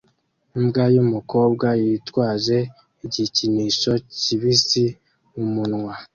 Imbwa 0.57 0.83
yumukobwa 0.95 1.67
yitwaje 1.81 2.57
igikinisho 3.05 3.91
kibisi 4.19 4.83
mumunwa 5.33 5.93